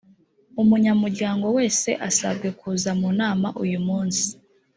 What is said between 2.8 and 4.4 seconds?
mu nama uyu munsi